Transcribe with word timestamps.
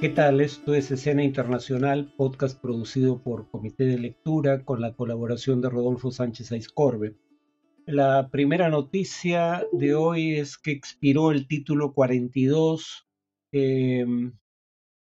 ¿Qué 0.00 0.08
tal? 0.08 0.40
Esto 0.40 0.72
es 0.74 0.90
Escena 0.90 1.22
Internacional, 1.22 2.10
podcast 2.16 2.58
producido 2.58 3.22
por 3.22 3.50
Comité 3.50 3.84
de 3.84 3.98
Lectura 3.98 4.64
con 4.64 4.80
la 4.80 4.94
colaboración 4.94 5.60
de 5.60 5.68
Rodolfo 5.68 6.10
Sánchez 6.10 6.52
Aizcorbe. 6.52 7.16
La 7.84 8.30
primera 8.30 8.70
noticia 8.70 9.66
de 9.72 9.94
hoy 9.94 10.36
es 10.36 10.56
que 10.56 10.70
expiró 10.70 11.32
el 11.32 11.46
título 11.46 11.92
42 11.92 13.06
em, 13.52 14.32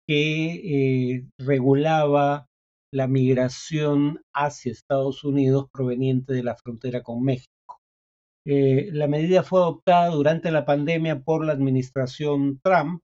que 0.07 1.13
eh, 1.17 1.27
regulaba 1.37 2.47
la 2.91 3.05
migración 3.05 4.23
hacia 4.33 4.71
Estados 4.71 5.23
Unidos 5.23 5.67
proveniente 5.71 6.33
de 6.33 6.41
la 6.41 6.55
frontera 6.55 7.03
con 7.03 7.21
México. 7.21 7.81
Eh, 8.47 8.89
la 8.93 9.07
medida 9.07 9.43
fue 9.43 9.59
adoptada 9.59 10.09
durante 10.09 10.49
la 10.49 10.65
pandemia 10.65 11.19
por 11.19 11.45
la 11.45 11.53
administración 11.53 12.59
Trump 12.63 13.03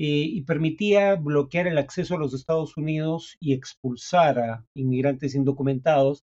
y 0.00 0.42
permitía 0.42 1.16
bloquear 1.16 1.66
el 1.66 1.76
acceso 1.76 2.14
a 2.14 2.18
los 2.18 2.32
Estados 2.32 2.76
Unidos 2.76 3.36
y 3.40 3.52
expulsar 3.52 4.38
a 4.38 4.64
inmigrantes 4.74 5.34
indocumentados 5.34 6.24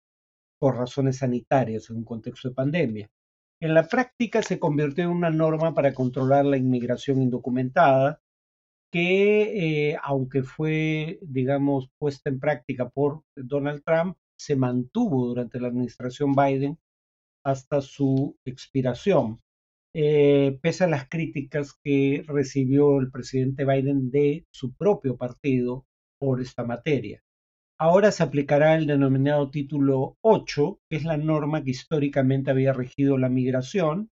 por 0.60 0.76
razones 0.76 1.18
sanitarias 1.18 1.90
en 1.90 1.96
un 1.96 2.04
contexto 2.04 2.48
de 2.48 2.54
pandemia. 2.54 3.10
En 3.60 3.74
la 3.74 3.88
práctica 3.88 4.42
se 4.42 4.60
convirtió 4.60 5.04
en 5.04 5.10
una 5.10 5.30
norma 5.30 5.74
para 5.74 5.94
controlar 5.94 6.44
la 6.44 6.58
inmigración 6.58 7.20
indocumentada 7.20 8.20
que, 8.92 9.90
eh, 9.90 9.98
aunque 10.02 10.42
fue, 10.42 11.18
digamos, 11.22 11.90
puesta 11.98 12.30
en 12.30 12.38
práctica 12.38 12.88
por 12.88 13.22
Donald 13.34 13.82
Trump, 13.84 14.16
se 14.38 14.54
mantuvo 14.54 15.26
durante 15.26 15.58
la 15.58 15.68
administración 15.68 16.34
Biden 16.34 16.78
hasta 17.44 17.80
su 17.80 18.36
expiración. 18.44 19.40
Eh, 19.98 20.58
pese 20.60 20.84
a 20.84 20.88
las 20.88 21.08
críticas 21.08 21.72
que 21.82 22.22
recibió 22.28 23.00
el 23.00 23.10
presidente 23.10 23.64
Biden 23.64 24.10
de 24.10 24.44
su 24.50 24.74
propio 24.74 25.16
partido 25.16 25.86
por 26.20 26.42
esta 26.42 26.64
materia. 26.64 27.22
Ahora 27.78 28.12
se 28.12 28.22
aplicará 28.22 28.74
el 28.74 28.86
denominado 28.86 29.50
título 29.50 30.18
8, 30.20 30.80
que 30.90 30.96
es 30.96 31.04
la 31.04 31.16
norma 31.16 31.64
que 31.64 31.70
históricamente 31.70 32.50
había 32.50 32.74
regido 32.74 33.16
la 33.16 33.30
migración, 33.30 34.10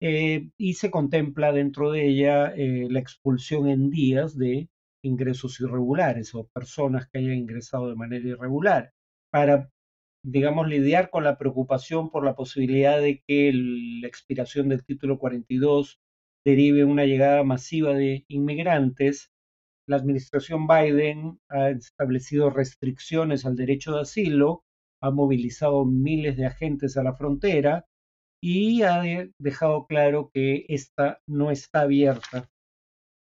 eh, 0.00 0.50
y 0.58 0.74
se 0.74 0.90
contempla 0.90 1.52
dentro 1.52 1.92
de 1.92 2.08
ella 2.08 2.52
eh, 2.56 2.88
la 2.90 2.98
expulsión 2.98 3.68
en 3.68 3.90
días 3.90 4.36
de 4.36 4.70
ingresos 5.04 5.60
irregulares 5.60 6.34
o 6.34 6.48
personas 6.52 7.08
que 7.08 7.20
hayan 7.20 7.34
ingresado 7.34 7.88
de 7.88 7.94
manera 7.94 8.26
irregular, 8.26 8.90
para 9.30 9.70
digamos, 10.24 10.68
lidiar 10.68 11.10
con 11.10 11.24
la 11.24 11.38
preocupación 11.38 12.10
por 12.10 12.24
la 12.24 12.34
posibilidad 12.34 13.00
de 13.00 13.22
que 13.26 13.52
la 13.52 14.08
expiración 14.08 14.68
del 14.68 14.84
título 14.84 15.18
42 15.18 15.98
derive 16.44 16.84
una 16.84 17.04
llegada 17.04 17.42
masiva 17.44 17.94
de 17.94 18.24
inmigrantes, 18.28 19.30
la 19.88 19.96
administración 19.96 20.66
Biden 20.66 21.40
ha 21.48 21.70
establecido 21.70 22.50
restricciones 22.50 23.44
al 23.44 23.56
derecho 23.56 23.94
de 23.94 24.02
asilo, 24.02 24.64
ha 25.02 25.10
movilizado 25.10 25.84
miles 25.84 26.36
de 26.36 26.46
agentes 26.46 26.96
a 26.96 27.02
la 27.02 27.14
frontera 27.14 27.86
y 28.40 28.82
ha 28.82 29.02
dejado 29.38 29.86
claro 29.86 30.30
que 30.32 30.66
esta 30.68 31.20
no 31.26 31.50
está 31.50 31.82
abierta 31.82 32.48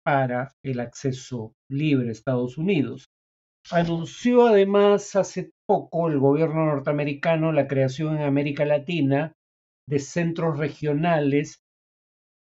para 0.04 0.54
el 0.64 0.82
acceso 0.82 1.56
libre 1.70 2.10
a 2.10 2.12
Estados 2.12 2.58
Unidos. 2.58 3.10
Anunció 3.72 4.48
además 4.48 5.16
hace 5.16 5.53
poco 5.66 6.10
el 6.10 6.20
gobierno 6.20 6.66
norteamericano 6.66 7.52
la 7.52 7.68
creación 7.68 8.18
en 8.18 8.24
América 8.24 8.66
Latina 8.66 9.34
de 9.88 10.00
centros 10.00 10.58
regionales 10.58 11.64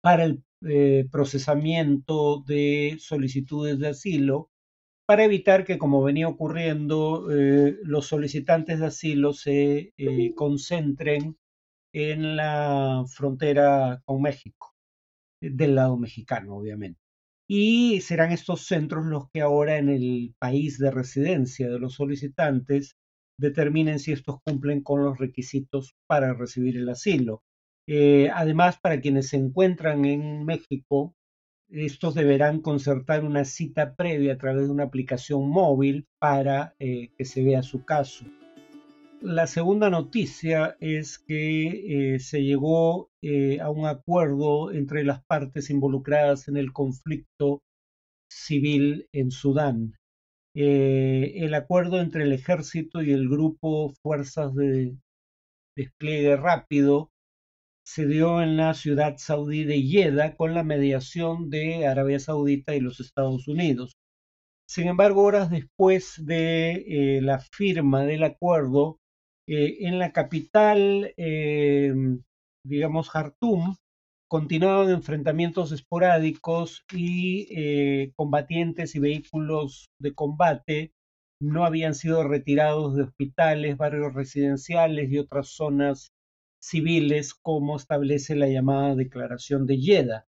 para 0.02 0.24
el 0.24 0.42
eh, 0.66 1.06
procesamiento 1.10 2.42
de 2.46 2.96
solicitudes 2.98 3.78
de 3.78 3.88
asilo 3.88 4.50
para 5.06 5.24
evitar 5.24 5.64
que, 5.64 5.78
como 5.78 6.02
venía 6.02 6.28
ocurriendo, 6.28 7.30
eh, 7.30 7.78
los 7.82 8.06
solicitantes 8.06 8.80
de 8.80 8.86
asilo 8.86 9.32
se 9.32 9.94
eh, 9.96 10.34
concentren 10.34 11.38
en 11.94 12.36
la 12.36 13.04
frontera 13.08 14.02
con 14.04 14.20
México, 14.20 14.74
del 15.40 15.76
lado 15.76 15.96
mexicano, 15.96 16.56
obviamente. 16.56 17.00
Y 17.48 18.02
serán 18.02 18.32
estos 18.32 18.66
centros 18.66 19.06
los 19.06 19.30
que 19.30 19.40
ahora 19.40 19.78
en 19.78 19.88
el 19.88 20.34
país 20.38 20.78
de 20.78 20.90
residencia 20.90 21.70
de 21.70 21.78
los 21.78 21.94
solicitantes 21.94 22.96
determinen 23.38 23.98
si 23.98 24.12
estos 24.12 24.40
cumplen 24.44 24.82
con 24.82 25.04
los 25.04 25.18
requisitos 25.18 25.94
para 26.06 26.34
recibir 26.34 26.76
el 26.76 26.88
asilo. 26.88 27.42
Eh, 27.86 28.28
además, 28.34 28.78
para 28.78 29.00
quienes 29.00 29.28
se 29.28 29.36
encuentran 29.36 30.04
en 30.04 30.44
México, 30.44 31.14
estos 31.70 32.14
deberán 32.14 32.60
concertar 32.60 33.24
una 33.24 33.44
cita 33.44 33.94
previa 33.94 34.34
a 34.34 34.38
través 34.38 34.66
de 34.66 34.72
una 34.72 34.84
aplicación 34.84 35.48
móvil 35.48 36.06
para 36.18 36.74
eh, 36.78 37.10
que 37.16 37.24
se 37.24 37.42
vea 37.42 37.62
su 37.62 37.84
caso. 37.84 38.24
La 39.20 39.46
segunda 39.46 39.90
noticia 39.90 40.76
es 40.80 41.18
que 41.18 42.14
eh, 42.14 42.20
se 42.20 42.44
llegó 42.44 43.10
a 43.60 43.70
un 43.70 43.86
acuerdo 43.86 44.72
entre 44.72 45.02
las 45.02 45.24
partes 45.24 45.70
involucradas 45.70 46.46
en 46.46 46.56
el 46.56 46.72
conflicto 46.72 47.62
civil 48.30 49.08
en 49.12 49.30
Sudán. 49.30 49.97
Eh, 50.60 51.44
el 51.44 51.54
acuerdo 51.54 52.00
entre 52.00 52.24
el 52.24 52.32
ejército 52.32 53.00
y 53.00 53.12
el 53.12 53.28
grupo 53.28 53.90
Fuerzas 54.02 54.56
de 54.56 54.96
Despliegue 55.76 56.36
Rápido 56.36 57.12
se 57.86 58.06
dio 58.06 58.42
en 58.42 58.56
la 58.56 58.74
ciudad 58.74 59.18
saudí 59.18 59.62
de 59.62 59.80
Jeddah 59.80 60.34
con 60.34 60.54
la 60.54 60.64
mediación 60.64 61.48
de 61.48 61.86
Arabia 61.86 62.18
Saudita 62.18 62.74
y 62.74 62.80
los 62.80 62.98
Estados 62.98 63.46
Unidos. 63.46 63.98
Sin 64.68 64.88
embargo, 64.88 65.22
horas 65.22 65.48
después 65.48 66.14
de 66.26 67.20
la 67.22 67.38
firma 67.38 68.02
del 68.04 68.24
acuerdo, 68.24 68.98
eh, 69.46 69.86
en 69.86 70.00
la 70.00 70.12
capital, 70.12 71.14
eh, 71.16 71.94
digamos, 72.64 73.10
Jartum, 73.10 73.76
continuaban 74.28 74.90
enfrentamientos 74.90 75.72
esporádicos 75.72 76.84
y 76.92 77.48
eh, 77.50 78.12
combatientes 78.16 78.94
y 78.94 78.98
vehículos 78.98 79.86
de 80.00 80.14
combate 80.14 80.92
no 81.40 81.64
habían 81.64 81.94
sido 81.94 82.26
retirados 82.26 82.96
de 82.96 83.04
hospitales, 83.04 83.76
barrios 83.76 84.14
residenciales 84.14 85.10
y 85.10 85.18
otras 85.18 85.48
zonas 85.48 86.12
civiles 86.60 87.34
como 87.34 87.76
establece 87.76 88.34
la 88.34 88.48
llamada 88.48 88.96
Declaración 88.96 89.66
de 89.66 89.78
Yeda. 89.78 90.26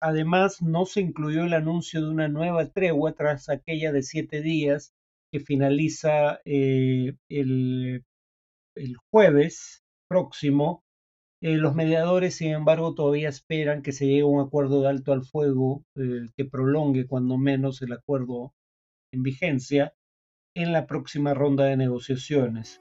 Además, 0.00 0.62
no 0.62 0.86
se 0.86 1.00
incluyó 1.00 1.44
el 1.44 1.54
anuncio 1.54 2.00
de 2.00 2.10
una 2.10 2.28
nueva 2.28 2.68
tregua 2.70 3.12
tras 3.12 3.48
aquella 3.48 3.92
de 3.92 4.02
siete 4.02 4.40
días 4.40 4.92
que 5.32 5.40
finaliza 5.40 6.40
el 6.44 7.16
el 8.74 8.96
jueves 9.10 9.82
próximo. 10.08 10.84
Eh, 11.44 11.56
los 11.56 11.74
mediadores, 11.74 12.36
sin 12.36 12.52
embargo, 12.52 12.94
todavía 12.94 13.28
esperan 13.28 13.82
que 13.82 13.90
se 13.90 14.06
llegue 14.06 14.20
a 14.20 14.26
un 14.26 14.40
acuerdo 14.40 14.80
de 14.80 14.88
alto 14.88 15.12
al 15.12 15.24
fuego 15.24 15.84
eh, 15.96 16.28
que 16.36 16.44
prolongue 16.44 17.08
cuando 17.08 17.36
menos 17.36 17.82
el 17.82 17.92
acuerdo 17.92 18.54
en 19.12 19.24
vigencia 19.24 19.92
en 20.54 20.70
la 20.70 20.86
próxima 20.86 21.34
ronda 21.34 21.64
de 21.64 21.76
negociaciones. 21.76 22.80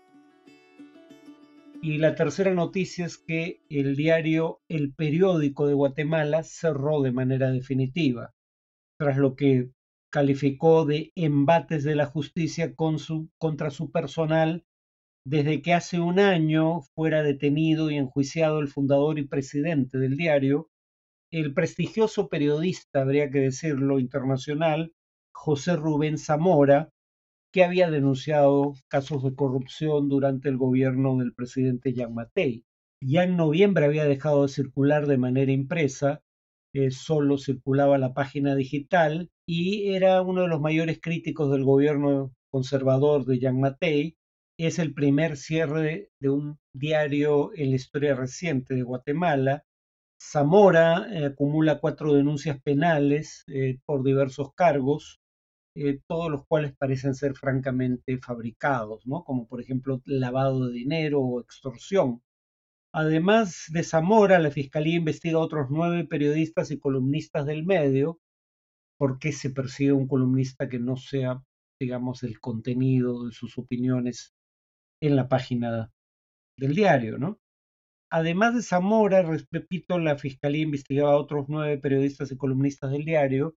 Y 1.82 1.98
la 1.98 2.14
tercera 2.14 2.54
noticia 2.54 3.08
es 3.08 3.18
que 3.18 3.64
el 3.68 3.96
diario 3.96 4.62
El 4.70 4.94
Periódico 4.94 5.66
de 5.66 5.74
Guatemala 5.74 6.44
cerró 6.44 7.02
de 7.02 7.12
manera 7.12 7.50
definitiva, 7.50 8.36
tras 9.00 9.18
lo 9.18 9.36
que 9.36 9.72
calificó 10.12 10.86
de 10.86 11.12
embates 11.16 11.84
de 11.84 11.96
la 11.96 12.06
justicia 12.06 12.76
contra 12.76 13.72
su 13.72 13.92
personal 13.92 14.66
desde 15.24 15.62
que 15.62 15.74
hace 15.74 16.00
un 16.00 16.20
año 16.20 16.82
fuera 16.96 17.22
detenido 17.22 17.92
y 17.92 17.98
enjuiciado 17.98 18.60
el 18.60 18.68
fundador 18.68 19.20
y 19.20 19.28
presidente 19.28 19.98
del 20.00 20.18
diario, 20.18 20.70
el 21.32 21.54
prestigioso 21.54 22.28
periodista, 22.28 23.02
habría 23.02 23.30
que 23.30 23.40
decirlo, 23.40 24.00
internacional, 24.00 24.94
José 25.34 25.76
Rubén 25.76 26.18
Zamora, 26.18 26.90
que 27.54 27.64
había 27.64 27.92
denunciado 27.92 28.74
casos 28.88 29.24
de 29.24 29.36
corrupción 29.36 30.10
durante 30.10 30.50
el 30.50 30.58
gobierno 30.58 31.18
del 31.18 31.34
presidente 31.34 31.94
Jean 31.94 32.14
Matei. 32.14 32.64
Ya 33.02 33.24
en 33.24 33.38
noviembre 33.38 33.86
había 33.86 34.06
dejado 34.06 34.44
de 34.44 34.50
circular 34.50 35.08
de 35.08 35.18
manera 35.18 35.52
impresa, 35.52 36.22
eh, 36.74 36.92
solo 36.92 37.38
circulaba 37.38 37.98
la 37.98 38.14
página 38.14 38.56
digital 38.56 39.30
y 39.46 39.94
era 39.94 40.22
uno 40.22 40.44
de 40.44 40.48
los 40.48 40.62
mayores 40.62 41.00
críticos 41.02 41.52
del 41.52 41.64
gobierno 41.64 42.32
conservador 42.50 43.26
de 43.26 43.40
Jean 43.40 43.60
Matei 43.60 44.16
es 44.68 44.78
el 44.78 44.94
primer 44.94 45.38
cierre 45.38 46.12
de 46.20 46.30
un 46.30 46.60
diario 46.72 47.52
en 47.56 47.72
la 47.72 47.78
historia 47.78 48.14
reciente 48.14 48.76
de 48.76 48.84
Guatemala. 48.84 49.66
Zamora 50.22 51.08
eh, 51.12 51.26
acumula 51.26 51.80
cuatro 51.80 52.14
denuncias 52.14 52.62
penales 52.62 53.44
eh, 53.48 53.80
por 53.86 54.04
diversos 54.04 54.54
cargos, 54.54 55.20
eh, 55.76 56.00
todos 56.08 56.30
los 56.30 56.46
cuales 56.46 56.76
parecen 56.78 57.16
ser 57.16 57.34
francamente 57.34 58.20
fabricados, 58.20 59.08
¿no? 59.08 59.24
como 59.24 59.48
por 59.48 59.62
ejemplo 59.62 60.02
lavado 60.06 60.68
de 60.68 60.74
dinero 60.74 61.22
o 61.22 61.42
extorsión. 61.42 62.22
Además 62.94 63.66
de 63.70 63.84
Zamora, 63.84 64.38
la 64.38 64.52
Fiscalía 64.52 64.98
investiga 64.98 65.38
a 65.38 65.42
otros 65.42 65.68
nueve 65.72 66.06
periodistas 66.06 66.70
y 66.70 66.80
columnistas 66.80 67.48
del 67.48 67.66
medio, 67.66 68.20
por 69.00 69.18
qué 69.18 69.32
se 69.32 69.50
persigue 69.50 69.94
un 69.94 70.08
columnista 70.08 70.70
que 70.70 70.78
no 70.78 70.98
sea, 70.98 71.42
digamos, 71.80 72.22
el 72.22 72.40
contenido 72.40 73.26
de 73.26 73.32
sus 73.32 73.58
opiniones 73.58 74.36
en 75.02 75.16
la 75.16 75.28
página 75.28 75.92
del 76.58 76.76
diario, 76.76 77.18
¿no? 77.18 77.40
Además 78.12 78.56
de 78.56 78.62
Zamora, 78.62 79.24
repito, 79.52 79.98
la 79.98 80.18
fiscalía 80.18 80.64
investigaba 80.64 81.14
a 81.14 81.18
otros 81.18 81.46
nueve 81.48 81.78
periodistas 81.78 82.32
y 82.32 82.38
columnistas 82.38 82.92
del 82.92 83.06
diario. 83.06 83.56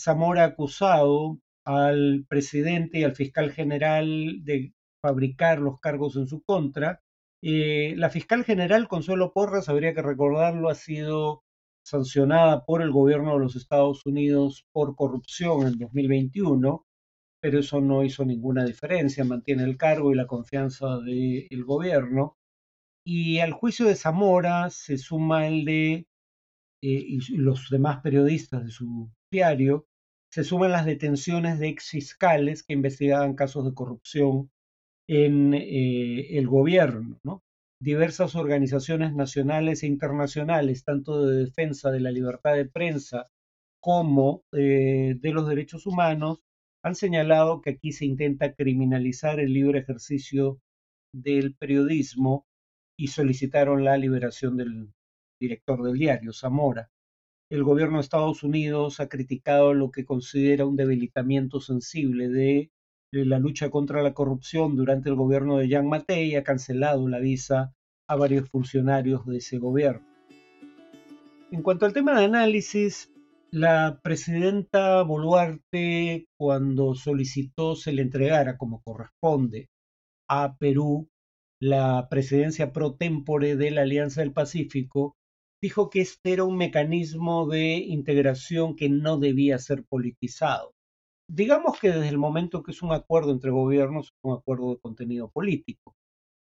Zamora 0.00 0.44
acusado 0.44 1.38
al 1.64 2.26
presidente 2.28 2.98
y 2.98 3.04
al 3.04 3.14
fiscal 3.14 3.52
general 3.52 4.40
de 4.42 4.74
fabricar 5.00 5.60
los 5.60 5.78
cargos 5.80 6.16
en 6.16 6.26
su 6.26 6.42
contra. 6.42 7.00
Eh, 7.42 7.94
la 7.96 8.10
fiscal 8.10 8.44
general 8.44 8.88
Consuelo 8.88 9.32
Porras, 9.32 9.68
habría 9.68 9.94
que 9.94 10.02
recordarlo, 10.02 10.68
ha 10.68 10.74
sido 10.74 11.42
sancionada 11.84 12.64
por 12.64 12.82
el 12.82 12.92
gobierno 12.92 13.34
de 13.34 13.40
los 13.40 13.56
Estados 13.56 14.06
Unidos 14.06 14.66
por 14.72 14.96
corrupción 14.96 15.66
en 15.66 15.78
2021, 15.78 16.84
pero 17.42 17.58
eso 17.58 17.80
no 17.80 18.04
hizo 18.04 18.24
ninguna 18.24 18.64
diferencia, 18.64 19.24
mantiene 19.24 19.64
el 19.64 19.76
cargo 19.76 20.12
y 20.12 20.14
la 20.14 20.28
confianza 20.28 20.98
del 21.00 21.64
gobierno. 21.64 22.38
Y 23.04 23.40
al 23.40 23.52
juicio 23.52 23.86
de 23.86 23.96
Zamora 23.96 24.70
se 24.70 24.96
suma 24.96 25.48
el 25.48 25.64
de 25.64 26.06
eh, 26.84 27.04
y 27.06 27.36
los 27.36 27.68
demás 27.70 28.00
periodistas 28.02 28.64
de 28.64 28.70
su 28.70 29.10
diario, 29.30 29.86
se 30.32 30.44
suman 30.44 30.72
las 30.72 30.86
detenciones 30.86 31.58
de 31.58 31.68
ex 31.68 31.90
fiscales 31.90 32.62
que 32.62 32.72
investigaban 32.74 33.34
casos 33.34 33.64
de 33.64 33.74
corrupción 33.74 34.50
en 35.08 35.54
eh, 35.54 36.38
el 36.38 36.48
gobierno. 36.48 37.20
¿no? 37.24 37.42
Diversas 37.80 38.34
organizaciones 38.36 39.14
nacionales 39.14 39.82
e 39.82 39.88
internacionales, 39.88 40.84
tanto 40.84 41.26
de 41.26 41.44
defensa 41.44 41.90
de 41.90 42.00
la 42.00 42.10
libertad 42.10 42.54
de 42.54 42.66
prensa 42.66 43.28
como 43.80 44.44
eh, 44.52 45.16
de 45.20 45.32
los 45.32 45.48
derechos 45.48 45.86
humanos, 45.86 46.40
han 46.82 46.94
señalado 46.94 47.60
que 47.60 47.70
aquí 47.70 47.92
se 47.92 48.04
intenta 48.04 48.54
criminalizar 48.54 49.38
el 49.38 49.52
libre 49.52 49.80
ejercicio 49.80 50.60
del 51.14 51.54
periodismo 51.54 52.46
y 52.98 53.08
solicitaron 53.08 53.84
la 53.84 53.96
liberación 53.96 54.56
del 54.56 54.92
director 55.40 55.82
del 55.82 55.94
diario, 55.94 56.32
Zamora. 56.32 56.90
El 57.50 57.64
gobierno 57.64 57.98
de 57.98 58.02
Estados 58.02 58.42
Unidos 58.42 58.98
ha 59.00 59.08
criticado 59.08 59.74
lo 59.74 59.90
que 59.90 60.04
considera 60.04 60.66
un 60.66 60.76
debilitamiento 60.76 61.60
sensible 61.60 62.28
de, 62.28 62.70
la 63.12 63.38
lucha 63.38 63.68
contra 63.68 64.02
la 64.02 64.14
corrupción 64.14 64.74
durante 64.74 65.10
el 65.10 65.16
gobierno 65.16 65.58
de 65.58 65.68
Jean 65.68 65.86
Matei 65.86 66.30
y 66.30 66.36
ha 66.36 66.44
cancelado 66.44 67.06
la 67.08 67.18
visa 67.18 67.74
a 68.08 68.16
varios 68.16 68.48
funcionarios 68.48 69.26
de 69.26 69.36
ese 69.36 69.58
gobierno. 69.58 70.06
En 71.50 71.62
cuanto 71.62 71.84
al 71.84 71.92
tema 71.92 72.18
de 72.18 72.24
análisis, 72.24 73.11
la 73.52 74.00
presidenta 74.02 75.02
Boluarte, 75.02 76.26
cuando 76.38 76.94
solicitó 76.94 77.76
se 77.76 77.92
le 77.92 78.02
entregara 78.02 78.56
como 78.56 78.82
corresponde 78.82 79.68
a 80.28 80.56
Perú 80.56 81.10
la 81.60 82.08
presidencia 82.10 82.72
pro 82.72 82.96
tempore 82.96 83.56
de 83.56 83.70
la 83.70 83.82
Alianza 83.82 84.22
del 84.22 84.32
Pacífico, 84.32 85.16
dijo 85.62 85.90
que 85.90 86.00
este 86.00 86.32
era 86.32 86.44
un 86.44 86.56
mecanismo 86.56 87.46
de 87.46 87.74
integración 87.74 88.74
que 88.74 88.88
no 88.88 89.18
debía 89.18 89.58
ser 89.58 89.84
politizado. 89.84 90.72
Digamos 91.28 91.78
que 91.78 91.90
desde 91.90 92.08
el 92.08 92.18
momento 92.18 92.62
que 92.62 92.72
es 92.72 92.82
un 92.82 92.92
acuerdo 92.92 93.32
entre 93.32 93.50
gobiernos, 93.50 94.06
es 94.06 94.12
un 94.24 94.32
acuerdo 94.32 94.70
de 94.70 94.80
contenido 94.80 95.30
político. 95.30 95.94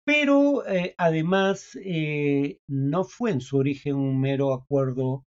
Pero 0.05 0.67
eh, 0.67 0.95
además 0.99 1.77
eh, 1.83 2.59
no 2.69 3.05
fue 3.05 3.31
en 3.31 3.41
su 3.41 3.57
origen 3.57 3.97
un 3.97 4.21
mero 4.21 4.53
acuerdo 4.53 5.25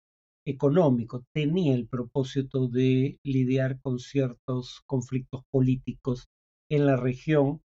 económico, 0.48 1.24
tenía 1.34 1.74
el 1.74 1.86
propósito 1.86 2.68
de 2.68 3.18
lidiar 3.22 3.80
con 3.80 3.98
ciertos 3.98 4.82
conflictos 4.86 5.42
políticos 5.50 6.28
en 6.70 6.86
la 6.86 6.96
región 6.96 7.60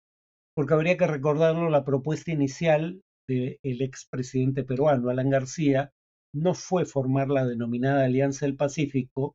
porque 0.55 0.75
habría 0.75 0.97
que 0.97 1.07
recordarlo, 1.07 1.71
la 1.71 1.85
propuesta 1.85 2.31
inicial 2.31 3.03
del 3.27 3.59
expresidente 3.63 4.65
peruano, 4.65 5.09
Alan 5.09 5.31
García, 5.31 5.93
no 6.35 6.55
fue 6.55 6.85
formar 6.85 7.29
la 7.29 7.47
denominada 7.47 8.05
Alianza 8.05 8.47
del 8.47 8.57
Pacífico, 8.57 9.35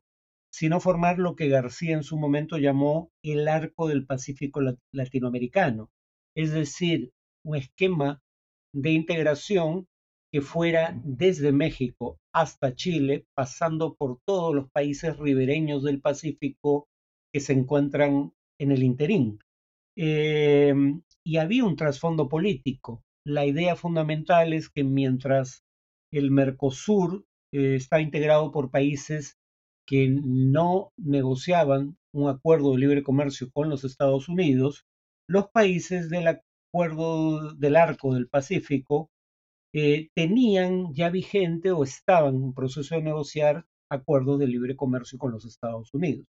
sino 0.52 0.80
formar 0.80 1.18
lo 1.18 1.34
que 1.34 1.48
García 1.48 1.94
en 1.94 2.02
su 2.02 2.16
momento 2.16 2.56
llamó 2.58 3.10
el 3.24 3.48
arco 3.48 3.88
del 3.88 4.06
Pacífico 4.06 4.60
latinoamericano, 4.92 5.90
es 6.36 6.52
decir, 6.52 7.10
un 7.44 7.56
esquema 7.56 8.20
de 8.72 8.92
integración 8.92 9.87
que 10.32 10.40
fuera 10.40 10.98
desde 11.04 11.52
México 11.52 12.18
hasta 12.34 12.74
Chile, 12.74 13.26
pasando 13.34 13.94
por 13.94 14.18
todos 14.26 14.54
los 14.54 14.70
países 14.70 15.16
ribereños 15.16 15.82
del 15.82 16.00
Pacífico 16.00 16.88
que 17.32 17.40
se 17.40 17.54
encuentran 17.54 18.32
en 18.60 18.72
el 18.72 18.82
interín. 18.82 19.38
Em, 19.96 21.02
y 21.24 21.38
había 21.38 21.64
un 21.64 21.76
trasfondo 21.76 22.28
político. 22.28 23.02
La 23.26 23.46
idea 23.46 23.76
fundamental 23.76 24.52
es 24.52 24.68
que 24.68 24.84
mientras 24.84 25.64
el 26.12 26.30
Mercosur 26.30 27.24
eh, 27.52 27.74
está 27.74 28.00
integrado 28.00 28.52
por 28.52 28.70
países 28.70 29.38
que 29.86 30.08
no 30.08 30.92
negociaban 30.98 31.96
un 32.14 32.28
acuerdo 32.28 32.72
de 32.72 32.78
libre 32.78 33.02
comercio 33.02 33.50
con 33.52 33.70
los 33.70 33.84
Estados 33.84 34.28
Unidos, 34.28 34.84
los 35.28 35.48
países 35.48 36.10
del 36.10 36.42
acuerdo 36.72 37.54
del 37.54 37.76
arco 37.76 38.14
del 38.14 38.28
Pacífico 38.28 39.10
eh, 39.74 40.08
tenían 40.14 40.94
ya 40.94 41.10
vigente 41.10 41.72
o 41.72 41.84
estaban 41.84 42.36
en 42.36 42.54
proceso 42.54 42.94
de 42.94 43.02
negociar 43.02 43.66
acuerdos 43.90 44.38
de 44.38 44.46
libre 44.46 44.76
comercio 44.76 45.18
con 45.18 45.32
los 45.32 45.44
Estados 45.44 45.92
Unidos. 45.94 46.26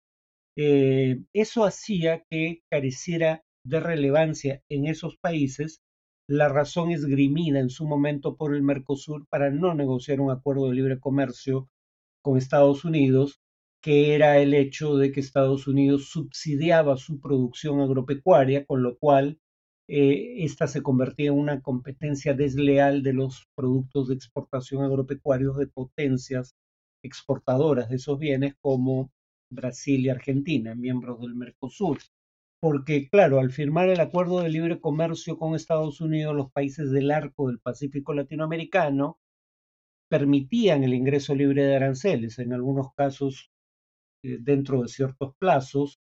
Eh, 0.56 1.22
eso 1.32 1.64
hacía 1.64 2.24
que 2.30 2.62
careciera 2.70 3.42
de 3.64 3.80
relevancia 3.80 4.62
en 4.68 4.86
esos 4.86 5.16
países 5.16 5.82
la 6.28 6.48
razón 6.48 6.90
esgrimida 6.90 7.58
en 7.58 7.70
su 7.70 7.86
momento 7.86 8.36
por 8.36 8.54
el 8.54 8.62
Mercosur 8.62 9.26
para 9.28 9.50
no 9.50 9.74
negociar 9.74 10.20
un 10.20 10.30
acuerdo 10.30 10.68
de 10.68 10.74
libre 10.74 11.00
comercio 11.00 11.68
con 12.22 12.36
Estados 12.38 12.84
Unidos, 12.84 13.40
que 13.82 14.14
era 14.14 14.38
el 14.38 14.54
hecho 14.54 14.96
de 14.96 15.10
que 15.10 15.20
Estados 15.20 15.66
Unidos 15.66 16.10
subsidiaba 16.10 16.96
su 16.96 17.20
producción 17.20 17.80
agropecuaria, 17.80 18.64
con 18.64 18.82
lo 18.82 18.96
cual 18.98 19.40
eh, 19.88 20.44
esta 20.44 20.66
se 20.66 20.82
convertía 20.82 21.28
en 21.28 21.38
una 21.38 21.60
competencia 21.60 22.34
desleal 22.34 23.02
de 23.02 23.12
los 23.12 23.46
productos 23.54 24.08
de 24.08 24.14
exportación 24.14 24.84
agropecuarios 24.84 25.56
de 25.56 25.66
potencias 25.66 26.54
exportadoras 27.04 27.88
de 27.88 27.96
esos 27.96 28.18
bienes 28.18 28.54
como 28.60 29.10
Brasil 29.50 30.00
y 30.00 30.08
Argentina, 30.08 30.74
miembros 30.74 31.20
del 31.20 31.34
Mercosur. 31.34 31.98
Porque 32.60 33.08
claro, 33.08 33.40
al 33.40 33.50
firmar 33.50 33.88
el 33.88 34.00
acuerdo 34.00 34.40
de 34.40 34.48
libre 34.48 34.80
comercio 34.80 35.36
con 35.36 35.56
Estados 35.56 36.00
Unidos, 36.00 36.34
los 36.34 36.52
países 36.52 36.92
del 36.92 37.10
arco 37.10 37.48
del 37.48 37.58
Pacífico 37.58 38.14
latinoamericano 38.14 39.18
permitían 40.08 40.84
el 40.84 40.94
ingreso 40.94 41.34
libre 41.34 41.64
de 41.64 41.74
aranceles, 41.74 42.38
en 42.38 42.52
algunos 42.52 42.92
casos 42.94 43.50
eh, 44.22 44.38
dentro 44.40 44.82
de 44.82 44.88
ciertos 44.88 45.34
plazos, 45.38 45.98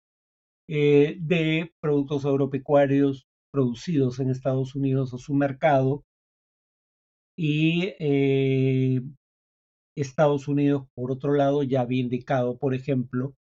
eh, 0.68 1.16
de 1.20 1.72
productos 1.80 2.24
agropecuarios 2.24 3.26
producidos 3.54 4.18
en 4.18 4.30
Estados 4.30 4.74
Unidos 4.74 5.14
a 5.14 5.18
su 5.18 5.32
mercado 5.32 6.02
y 7.38 7.94
eh, 8.00 9.00
Estados 9.96 10.48
Unidos, 10.48 10.88
por 10.96 11.12
otro 11.12 11.34
lado, 11.34 11.62
ya 11.62 11.82
había 11.82 12.00
indicado, 12.00 12.58
por 12.58 12.74
ejemplo, 12.74 13.36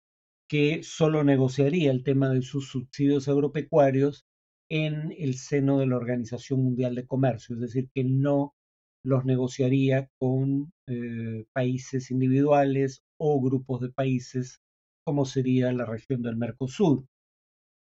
que 0.50 0.82
solo 0.82 1.24
negociaría 1.24 1.90
el 1.90 2.04
tema 2.04 2.28
de 2.28 2.42
sus 2.42 2.68
subsidios 2.68 3.26
agropecuarios 3.26 4.26
en 4.70 5.14
el 5.16 5.36
seno 5.36 5.78
de 5.78 5.86
la 5.86 5.96
Organización 5.96 6.62
Mundial 6.62 6.94
de 6.94 7.06
Comercio, 7.06 7.54
es 7.54 7.62
decir, 7.62 7.88
que 7.94 8.04
no 8.04 8.54
los 9.02 9.24
negociaría 9.24 10.10
con 10.18 10.72
eh, 10.88 11.46
países 11.54 12.10
individuales 12.10 13.02
o 13.18 13.40
grupos 13.40 13.80
de 13.80 13.88
países 13.90 14.60
como 15.06 15.24
sería 15.24 15.72
la 15.72 15.86
región 15.86 16.20
del 16.20 16.36
Mercosur. 16.36 17.06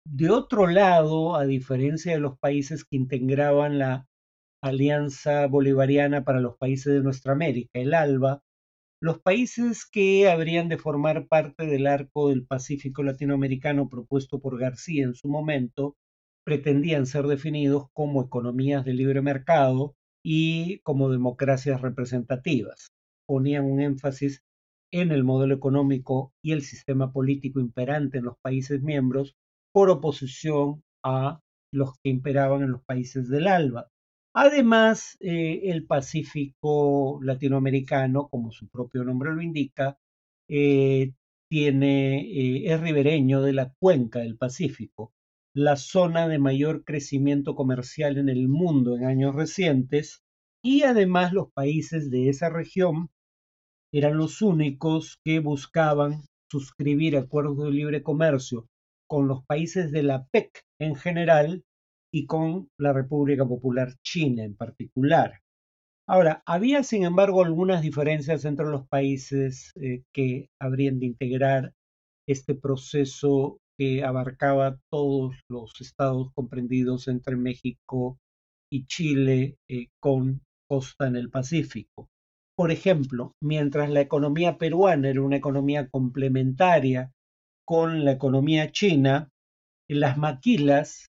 De 0.06 0.30
otro 0.30 0.66
lado, 0.66 1.36
a 1.36 1.44
diferencia 1.44 2.12
de 2.12 2.20
los 2.20 2.38
países 2.38 2.84
que 2.84 2.96
integraban 2.96 3.78
la 3.78 4.06
Alianza 4.62 5.46
Bolivariana 5.46 6.24
para 6.24 6.40
los 6.40 6.56
Países 6.56 6.92
de 6.94 7.02
Nuestra 7.02 7.32
América, 7.32 7.70
el 7.74 7.94
ALBA, 7.94 8.42
los 9.02 9.20
países 9.20 9.86
que 9.86 10.28
habrían 10.28 10.68
de 10.68 10.76
formar 10.76 11.26
parte 11.28 11.66
del 11.66 11.86
arco 11.86 12.28
del 12.28 12.46
Pacífico 12.46 13.02
latinoamericano 13.02 13.88
propuesto 13.88 14.40
por 14.40 14.58
García 14.58 15.04
en 15.04 15.14
su 15.14 15.28
momento 15.28 15.96
pretendían 16.44 17.06
ser 17.06 17.26
definidos 17.26 17.86
como 17.94 18.22
economías 18.22 18.84
de 18.84 18.94
libre 18.94 19.22
mercado 19.22 19.94
y 20.22 20.80
como 20.80 21.10
democracias 21.10 21.80
representativas. 21.80 22.88
Ponían 23.26 23.64
un 23.64 23.80
énfasis 23.80 24.42
en 24.92 25.12
el 25.12 25.24
modelo 25.24 25.54
económico 25.54 26.32
y 26.42 26.52
el 26.52 26.62
sistema 26.62 27.12
político 27.12 27.60
imperante 27.60 28.18
en 28.18 28.24
los 28.24 28.36
países 28.42 28.82
miembros 28.82 29.34
por 29.72 29.90
oposición 29.90 30.82
a 31.04 31.40
los 31.72 31.92
que 32.02 32.10
imperaban 32.10 32.62
en 32.62 32.72
los 32.72 32.82
países 32.82 33.28
del 33.28 33.46
ALBA. 33.46 33.88
Además, 34.34 35.16
eh, 35.20 35.62
el 35.64 35.86
Pacífico 35.86 37.20
latinoamericano, 37.22 38.28
como 38.28 38.52
su 38.52 38.68
propio 38.68 39.04
nombre 39.04 39.32
lo 39.32 39.42
indica, 39.42 39.98
eh, 40.48 41.12
tiene, 41.48 42.20
eh, 42.20 42.72
es 42.72 42.80
ribereño 42.80 43.42
de 43.42 43.52
la 43.52 43.72
cuenca 43.80 44.20
del 44.20 44.36
Pacífico, 44.36 45.12
la 45.54 45.76
zona 45.76 46.28
de 46.28 46.38
mayor 46.38 46.84
crecimiento 46.84 47.56
comercial 47.56 48.18
en 48.18 48.28
el 48.28 48.48
mundo 48.48 48.96
en 48.96 49.04
años 49.04 49.34
recientes, 49.34 50.22
y 50.62 50.82
además 50.82 51.32
los 51.32 51.50
países 51.52 52.10
de 52.10 52.28
esa 52.28 52.50
región 52.50 53.08
eran 53.92 54.16
los 54.16 54.42
únicos 54.42 55.18
que 55.24 55.40
buscaban 55.40 56.22
suscribir 56.50 57.16
acuerdos 57.16 57.64
de 57.64 57.70
libre 57.72 58.02
comercio 58.02 58.68
con 59.10 59.26
los 59.26 59.44
países 59.44 59.90
de 59.90 60.04
la 60.04 60.24
PEC 60.30 60.62
en 60.80 60.94
general 60.94 61.64
y 62.14 62.26
con 62.26 62.68
la 62.78 62.92
República 62.92 63.44
Popular 63.44 63.94
China 64.04 64.44
en 64.44 64.54
particular. 64.54 65.40
Ahora, 66.08 66.42
había 66.46 66.84
sin 66.84 67.04
embargo 67.04 67.44
algunas 67.44 67.82
diferencias 67.82 68.44
entre 68.44 68.66
los 68.66 68.86
países 68.86 69.72
eh, 69.80 70.02
que 70.14 70.48
habrían 70.60 71.00
de 71.00 71.06
integrar 71.06 71.72
este 72.28 72.54
proceso 72.54 73.58
que 73.76 74.04
abarcaba 74.04 74.78
todos 74.92 75.34
los 75.48 75.72
estados 75.80 76.30
comprendidos 76.34 77.08
entre 77.08 77.34
México 77.34 78.18
y 78.72 78.86
Chile 78.86 79.56
eh, 79.68 79.88
con 80.00 80.42
costa 80.68 81.08
en 81.08 81.16
el 81.16 81.30
Pacífico. 81.30 82.08
Por 82.56 82.70
ejemplo, 82.70 83.32
mientras 83.42 83.90
la 83.90 84.02
economía 84.02 84.56
peruana 84.56 85.08
era 85.08 85.22
una 85.22 85.36
economía 85.36 85.88
complementaria 85.88 87.10
con 87.70 88.04
la 88.04 88.10
economía 88.10 88.72
china, 88.72 89.30
las 89.88 90.18
maquilas, 90.18 91.06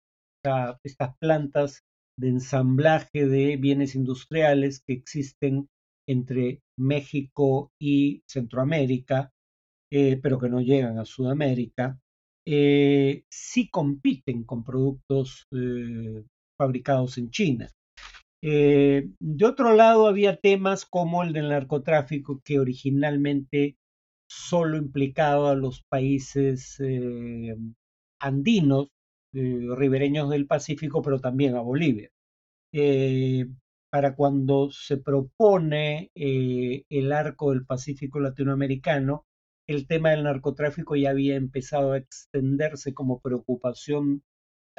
estas 0.82 1.14
plantas 1.18 1.82
de 2.18 2.28
ensamblaje 2.28 3.26
de 3.26 3.58
bienes 3.58 3.94
industriales 3.94 4.82
que 4.86 4.94
existen 4.94 5.68
entre 6.08 6.62
México 6.78 7.72
y 7.78 8.22
Centroamérica, 8.26 9.32
eh, 9.92 10.18
pero 10.22 10.38
que 10.38 10.48
no 10.48 10.62
llegan 10.62 10.98
a 10.98 11.04
Sudamérica, 11.04 12.00
eh, 12.46 13.24
sí 13.30 13.68
compiten 13.68 14.44
con 14.44 14.64
productos 14.64 15.44
eh, 15.52 16.24
fabricados 16.58 17.18
en 17.18 17.28
China. 17.28 17.70
de 18.40 19.44
otro 19.44 19.74
lado, 19.74 20.06
había 20.06 20.40
temas 20.40 20.86
como 20.86 21.22
el 21.22 21.34
del 21.34 21.50
narcotráfico, 21.50 22.40
que 22.42 22.58
originalmente 22.58 23.76
solo 24.28 24.76
implicaba 24.76 25.52
a 25.52 25.54
los 25.54 25.82
países 25.82 26.80
andinos, 28.18 28.88
eh, 29.32 29.60
ribereños 29.76 30.30
del 30.30 30.46
Pacífico, 30.46 31.02
pero 31.02 31.20
también 31.20 31.56
a 31.56 31.60
Bolivia. 31.60 32.10
Eh, 32.72 33.46
para 33.90 34.14
cuando 34.16 34.70
se 34.70 34.98
propone 34.98 36.10
eh, 36.14 36.84
el 36.90 37.12
arco 37.12 37.50
del 37.50 37.64
Pacífico 37.66 38.20
latinoamericano, 38.20 39.24
el 39.68 39.86
tema 39.86 40.10
del 40.10 40.24
narcotráfico 40.24 40.96
ya 40.96 41.10
había 41.10 41.36
empezado 41.36 41.92
a 41.92 41.98
extenderse 41.98 42.94
como 42.94 43.20
preocupación 43.20 44.22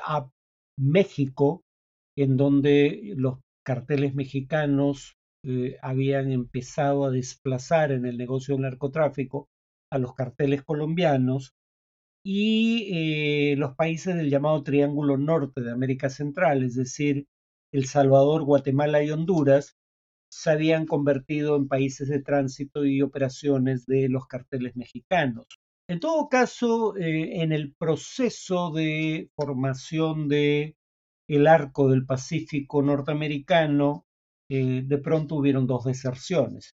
a 0.04 0.30
México, 0.78 1.64
en 2.16 2.38
donde 2.38 3.14
los 3.16 3.40
carteles 3.64 4.16
mexicanos 4.16 5.17
habían 5.82 6.32
empezado 6.32 7.06
a 7.06 7.12
desplazar 7.12 7.92
en 7.92 8.06
el 8.06 8.18
negocio 8.18 8.56
del 8.56 8.64
narcotráfico 8.64 9.50
a 9.92 9.98
los 9.98 10.14
carteles 10.14 10.64
colombianos 10.64 11.54
y 12.24 12.90
eh, 12.92 13.56
los 13.56 13.76
países 13.76 14.16
del 14.16 14.30
llamado 14.30 14.62
Triángulo 14.64 15.18
Norte 15.18 15.62
de 15.62 15.72
América 15.72 16.10
Central, 16.10 16.64
es 16.64 16.76
decir, 16.76 17.26
El 17.72 17.86
Salvador, 17.86 18.44
Guatemala 18.44 19.02
y 19.02 19.12
Honduras, 19.12 19.78
se 20.30 20.52
habían 20.52 20.86
convertido 20.86 21.56
en 21.56 21.70
países 21.70 22.10
de 22.10 22.22
tránsito 22.22 22.86
y 22.86 23.02
operaciones 23.02 23.86
de 23.86 24.10
los 24.10 24.28
carteles 24.28 24.76
mexicanos. 24.76 25.46
En 25.90 26.02
todo 26.02 26.28
caso, 26.28 26.98
eh, 26.98 27.42
en 27.42 27.54
el 27.54 27.74
proceso 27.76 28.72
de 28.72 29.30
formación 29.38 30.28
de 30.28 30.76
el 31.30 31.48
arco 31.48 31.90
del 31.90 32.06
Pacífico 32.06 32.82
norteamericano, 32.82 34.07
eh, 34.50 34.84
de 34.86 34.98
pronto 34.98 35.36
hubieron 35.36 35.68
dos 35.68 35.86
deserciones. 35.86 36.76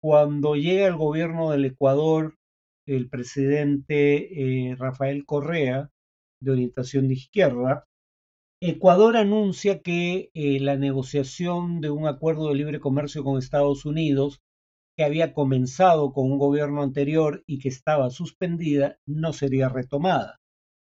Cuando 0.00 0.56
llega 0.56 0.86
el 0.86 0.96
gobierno 0.96 1.50
del 1.50 1.64
Ecuador 1.66 2.34
el 2.86 3.08
presidente 3.08 4.70
eh, 4.70 4.76
Rafael 4.76 5.24
Correa, 5.24 5.90
de 6.40 6.50
orientación 6.50 7.08
de 7.08 7.14
izquierda, 7.14 7.86
Ecuador 8.60 9.16
anuncia 9.16 9.80
que 9.82 10.30
eh, 10.34 10.60
la 10.60 10.76
negociación 10.76 11.80
de 11.80 11.90
un 11.90 12.06
acuerdo 12.06 12.48
de 12.48 12.56
libre 12.56 12.80
comercio 12.80 13.24
con 13.24 13.38
Estados 13.38 13.84
Unidos, 13.84 14.40
que 14.96 15.04
había 15.04 15.34
comenzado 15.34 16.12
con 16.12 16.30
un 16.30 16.38
gobierno 16.38 16.82
anterior 16.82 17.42
y 17.46 17.58
que 17.58 17.68
estaba 17.68 18.10
suspendida, 18.10 18.98
no 19.06 19.32
sería 19.32 19.68
retomada. 19.68 20.40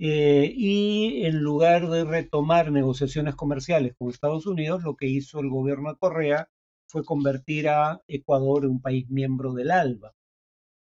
Eh, 0.02 0.54
y 0.56 1.26
en 1.26 1.40
lugar 1.40 1.90
de 1.90 2.06
retomar 2.06 2.72
negociaciones 2.72 3.36
comerciales 3.36 3.96
con 3.98 4.10
Estados 4.10 4.46
Unidos, 4.48 4.84
lo 4.84 4.96
que 4.96 5.08
hizo 5.08 5.42
el 5.42 5.50
gobierno 5.50 5.92
de 5.92 5.98
Correa 5.98 6.50
fue 6.88 7.04
convertir 7.04 7.68
a 7.68 8.02
Ecuador 8.08 8.64
en 8.64 8.72
un 8.72 8.82
país 8.82 9.10
miembro 9.10 9.54
del 9.54 9.72
ALBA. 9.72 10.14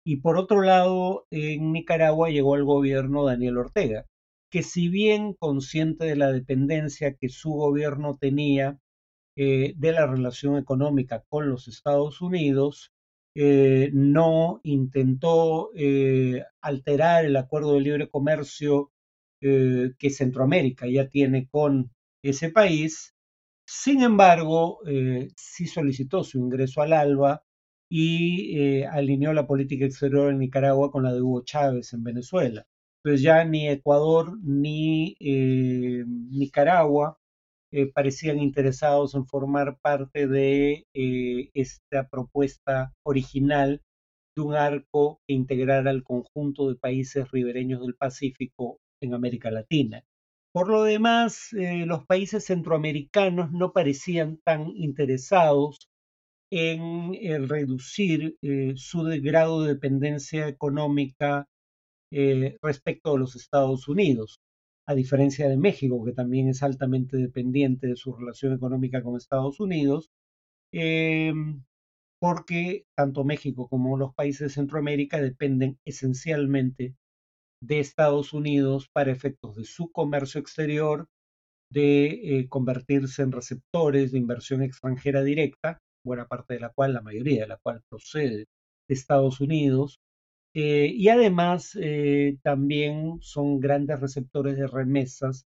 Y 0.04 0.18
por 0.18 0.38
otro 0.38 0.62
lado, 0.62 1.26
en 1.30 1.72
Nicaragua 1.72 2.30
llegó 2.30 2.56
el 2.56 2.64
gobierno 2.64 3.24
Daniel 3.24 3.58
Ortega, 3.58 4.06
que 4.50 4.62
si 4.62 4.88
bien 4.88 5.34
consciente 5.34 6.04
de 6.06 6.16
la 6.16 6.32
dependencia 6.32 7.14
que 7.14 7.28
su 7.28 7.50
gobierno 7.50 8.16
tenía 8.16 8.78
eh, 9.36 9.74
de 9.76 9.92
la 9.92 10.06
relación 10.06 10.56
económica 10.56 11.24
con 11.28 11.50
los 11.50 11.68
Estados 11.68 12.20
Unidos, 12.20 12.92
eh, 13.34 13.90
no 13.92 14.60
intentó 14.64 15.70
alterar 16.60 17.24
el 17.24 17.36
acuerdo 17.36 17.74
de 17.74 17.80
libre 17.80 18.08
comercio 18.08 18.92
que 19.40 20.11
Centroamérica 20.11 20.87
ya 20.87 21.09
tiene 21.09 21.49
con 21.49 21.90
ese 22.23 22.50
país. 22.50 23.14
Sin 23.66 24.02
embargo, 24.02 24.80
sí 25.37 25.66
solicitó 25.66 26.25
su 26.25 26.38
ingreso 26.38 26.82
al 26.82 26.92
ALBA 26.92 27.42
y 27.90 28.56
eh, 28.56 28.87
alineó 28.87 29.32
la 29.32 29.47
política 29.47 29.85
exterior 29.85 30.30
en 30.30 30.38
Nicaragua 30.38 30.90
con 30.92 31.02
la 31.02 31.12
de 31.12 31.20
Hugo 31.20 31.42
Chávez 31.44 31.92
en 31.92 32.04
Venezuela. 32.04 32.66
Pues 33.02 33.23
ya 33.23 33.44
ni 33.44 33.68
Ecuador 33.68 34.38
ni 34.42 35.16
eh, 35.20 36.04
Nicaragua 36.06 37.18
eh, 37.73 37.87
parecían 37.92 38.38
interesados 38.38 39.14
en 39.14 39.26
formar 39.26 39.78
parte 39.80 40.28
de 40.28 40.87
esta 41.54 42.09
propuesta 42.09 42.94
original 43.04 43.82
de 44.37 44.42
un 44.42 44.54
arco 44.54 45.20
que 45.26 45.35
integrara 45.35 45.90
el 45.90 46.04
conjunto 46.04 46.68
de 46.68 46.76
países 46.76 47.30
ribereños 47.30 47.80
del 47.80 47.97
Pacífico 47.97 48.78
en 49.00 49.14
América 49.14 49.50
Latina. 49.50 50.04
Por 50.52 50.69
lo 50.69 50.83
demás, 50.83 51.50
los 51.52 52.07
países 52.07 52.45
centroamericanos 52.45 53.52
no 53.52 53.73
parecían 53.73 54.38
tan 54.45 54.73
interesados 54.76 55.90
en 56.50 57.14
eh, 57.14 57.38
reducir 57.38 58.37
eh, 58.42 58.75
su 58.76 59.04
grado 59.23 59.62
de 59.62 59.75
dependencia 59.75 60.49
económica 60.49 61.47
eh, 62.12 62.59
respecto 62.62 63.14
a 63.14 63.19
los 63.19 63.37
Estados 63.37 63.88
Unidos, 63.88 64.40
a 64.87 64.95
diferencia 64.95 65.49
de 65.49 65.57
México, 65.57 66.04
que 66.04 66.12
también 66.12 66.49
es 66.49 66.62
altamente 66.62 67.16
dependiente 67.16 67.87
de 67.87 67.97
su 67.97 68.12
relación 68.14 68.52
económica 68.54 69.02
con 69.02 69.16
Estados 69.16 69.61
Unidos, 69.61 70.11
porque 72.21 72.85
tanto 72.97 73.25
México 73.25 73.69
como 73.69 73.97
los 73.97 74.14
países 74.14 74.40
de 74.49 74.54
Centroamérica 74.54 75.21
dependen 75.21 75.78
esencialmente 75.85 76.95
de 77.62 77.80
Estados 77.80 78.32
Unidos 78.32 78.88
para 78.92 79.12
efectos 79.12 79.56
de 79.56 79.64
su 79.64 79.90
comercio 79.90 80.40
exterior, 80.40 81.06
de 81.70 82.46
convertirse 82.48 83.22
en 83.22 83.32
receptores 83.32 84.12
de 84.12 84.18
inversión 84.18 84.62
extranjera 84.62 85.22
directa 85.22 85.80
buena 86.04 86.26
parte 86.26 86.54
de 86.54 86.60
la 86.60 86.70
cual, 86.70 86.94
la 86.94 87.02
mayoría 87.02 87.42
de 87.42 87.48
la 87.48 87.58
cual 87.58 87.82
procede 87.88 88.46
de 88.88 88.94
Estados 88.94 89.40
Unidos, 89.40 90.00
eh, 90.54 90.90
y 90.92 91.08
además 91.08 91.76
eh, 91.80 92.38
también 92.42 93.18
son 93.20 93.60
grandes 93.60 94.00
receptores 94.00 94.56
de 94.56 94.66
remesas 94.66 95.44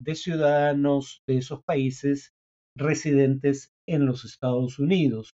de 0.00 0.14
ciudadanos 0.14 1.22
de 1.26 1.38
esos 1.38 1.62
países 1.62 2.32
residentes 2.74 3.70
en 3.86 4.06
los 4.06 4.24
Estados 4.24 4.78
Unidos. 4.78 5.34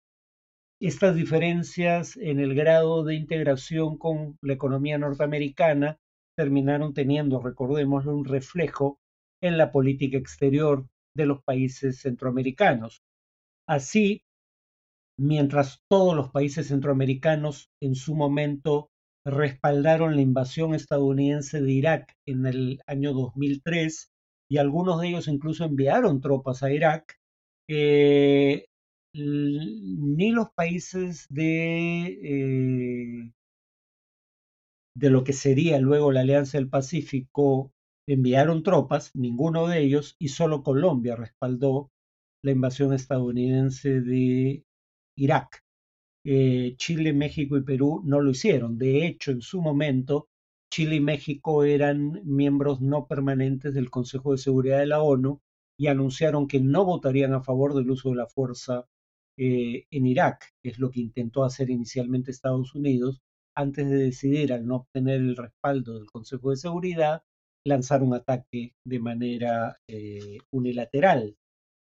Estas 0.79 1.15
diferencias 1.15 2.17
en 2.17 2.39
el 2.39 2.55
grado 2.55 3.03
de 3.03 3.15
integración 3.15 3.97
con 3.97 4.37
la 4.41 4.53
economía 4.53 4.97
norteamericana 4.97 5.97
terminaron 6.37 6.93
teniendo, 6.93 7.41
recordémoslo, 7.41 8.15
un 8.15 8.25
reflejo 8.25 8.99
en 9.41 9.57
la 9.57 9.71
política 9.71 10.17
exterior 10.17 10.87
de 11.15 11.25
los 11.25 11.43
países 11.43 11.99
centroamericanos. 12.01 13.01
Así, 13.67 14.23
mientras 15.19 15.81
todos 15.89 16.15
los 16.15 16.31
países 16.31 16.67
centroamericanos 16.67 17.69
en 17.81 17.95
su 17.95 18.15
momento 18.15 18.89
respaldaron 19.25 20.15
la 20.15 20.21
invasión 20.21 20.73
estadounidense 20.73 21.61
de 21.61 21.71
Irak 21.71 22.13
en 22.25 22.45
el 22.45 22.79
año 22.87 23.13
2003 23.13 24.09
y 24.49 24.57
algunos 24.57 24.99
de 24.99 25.09
ellos 25.09 25.27
incluso 25.27 25.63
enviaron 25.63 26.21
tropas 26.21 26.63
a 26.63 26.71
Irak, 26.73 27.17
eh, 27.69 28.65
ni 29.13 30.31
los 30.31 30.49
países 30.55 31.27
de, 31.29 32.05
eh, 32.07 32.80
de 35.01 35.09
lo 35.09 35.23
que 35.23 35.33
sería 35.33 35.79
luego 35.79 36.11
la 36.11 36.21
Alianza 36.21 36.59
del 36.59 36.69
Pacífico 36.69 37.73
enviaron 38.07 38.61
tropas, 38.61 39.09
ninguno 39.15 39.67
de 39.67 39.81
ellos, 39.81 40.15
y 40.19 40.27
solo 40.27 40.61
Colombia 40.61 41.15
respaldó 41.15 41.89
la 42.43 42.51
invasión 42.51 42.93
estadounidense 42.93 44.01
de 44.01 44.63
Irak. 45.17 45.63
Eh, 46.23 46.75
Chile, 46.77 47.13
México 47.13 47.57
y 47.57 47.63
Perú 47.63 48.03
no 48.05 48.21
lo 48.21 48.29
hicieron. 48.29 48.77
De 48.77 49.07
hecho, 49.07 49.31
en 49.31 49.41
su 49.41 49.59
momento, 49.59 50.27
Chile 50.71 50.97
y 50.97 51.01
México 51.01 51.63
eran 51.63 52.21
miembros 52.23 52.79
no 52.79 53.07
permanentes 53.07 53.73
del 53.73 53.89
Consejo 53.89 54.33
de 54.33 54.37
Seguridad 54.37 54.79
de 54.79 54.85
la 54.85 55.01
ONU 55.01 55.41
y 55.79 55.87
anunciaron 55.87 56.47
que 56.47 56.59
no 56.59 56.85
votarían 56.85 57.33
a 57.33 57.41
favor 57.41 57.73
del 57.73 57.89
uso 57.89 58.09
de 58.09 58.17
la 58.17 58.27
fuerza 58.27 58.85
eh, 59.35 59.87
en 59.89 60.05
Irak, 60.05 60.53
que 60.61 60.69
es 60.69 60.77
lo 60.77 60.91
que 60.91 60.99
intentó 60.99 61.43
hacer 61.43 61.71
inicialmente 61.71 62.29
Estados 62.29 62.75
Unidos, 62.75 63.23
antes 63.55 63.89
de 63.89 63.97
decidir, 63.97 64.53
al 64.53 64.65
no 64.65 64.77
obtener 64.77 65.15
el 65.15 65.35
respaldo 65.35 65.95
del 65.95 66.07
Consejo 66.07 66.51
de 66.51 66.57
Seguridad, 66.57 67.23
lanzar 67.65 68.03
un 68.03 68.13
ataque 68.13 68.73
de 68.85 68.99
manera 68.99 69.77
eh, 69.87 70.39
unilateral. 70.51 71.37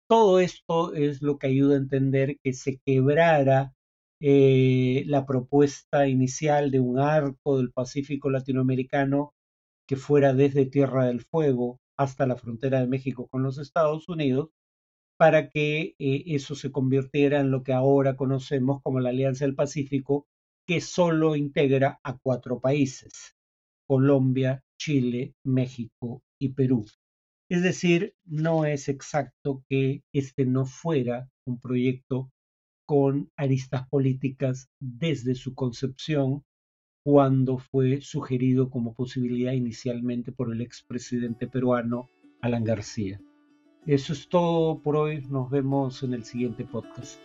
Todo 0.09 0.41
esto 0.41 0.95
es 0.95 1.23
lo 1.23 1.39
que 1.39 1.49
ayuda 1.49 1.75
a 1.75 1.79
entender 1.79 2.39
que 2.43 2.53
se 2.53 2.79
quebrara 2.87 3.75
eh, 4.21 5.05
la 5.07 5.27
propuesta 5.27 6.09
inicial 6.09 6.71
de 6.71 6.81
un 6.81 6.99
arco 6.99 7.59
del 7.59 7.73
Pacífico 7.73 8.31
latinoamericano 8.31 9.35
que 9.87 9.97
fuera 9.97 10.33
desde 10.33 10.67
Tierra 10.67 11.07
del 11.07 11.21
Fuego 11.21 11.79
hasta 11.99 12.27
la 12.27 12.37
frontera 12.37 12.81
de 12.81 12.87
México 12.87 13.29
con 13.29 13.43
los 13.43 13.59
Estados 13.59 14.09
Unidos, 14.09 14.51
para 15.19 15.51
que 15.51 15.95
eh, 15.99 16.25
eso 16.27 16.55
se 16.55 16.71
convirtiera 16.73 17.41
en 17.41 17.51
lo 17.51 17.63
que 17.63 17.73
ahora 17.73 18.17
conocemos 18.17 18.83
como 18.83 19.01
la 19.01 19.11
Alianza 19.11 19.45
del 19.45 19.55
Pacífico, 19.55 20.27
que 20.67 20.81
solo 20.81 21.37
integra 21.37 22.01
a 22.03 22.19
cuatro 22.19 22.61
países, 22.61 23.37
Colombia, 23.87 24.63
Chile, 24.79 25.35
México 25.45 26.23
y 26.41 26.51
Perú. 26.51 26.85
Es 27.49 27.63
decir, 27.63 28.15
no 28.25 28.65
es 28.65 28.89
exacto 28.89 29.65
que 29.69 30.03
este 30.13 30.45
no 30.45 30.67
fuera 30.67 31.31
un 31.47 31.61
proyecto 31.61 32.31
con 32.87 33.31
aristas 33.37 33.89
políticas 33.89 34.69
desde 34.81 35.35
su 35.35 35.55
concepción 35.55 36.45
cuando 37.05 37.59
fue 37.59 38.01
sugerido 38.01 38.69
como 38.69 38.95
posibilidad 38.95 39.53
inicialmente 39.53 40.33
por 40.33 40.53
el 40.53 40.61
expresidente 40.61 41.47
peruano 41.47 42.09
Alan 42.41 42.65
García. 42.65 43.21
Eso 43.87 44.13
es 44.13 44.29
todo 44.29 44.83
por 44.83 44.97
hoy, 44.97 45.25
nos 45.29 45.49
vemos 45.49 46.03
en 46.03 46.15
el 46.15 46.25
siguiente 46.25 46.65
podcast. 46.65 47.21